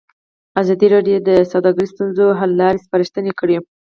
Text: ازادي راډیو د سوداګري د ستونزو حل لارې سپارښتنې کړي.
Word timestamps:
ازادي 0.61 0.87
راډیو 0.95 1.17
د 1.27 1.29
سوداګري 1.51 1.85
د 1.87 1.91
ستونزو 1.93 2.25
حل 2.39 2.51
لارې 2.61 2.83
سپارښتنې 2.85 3.31
کړي. 3.39 3.55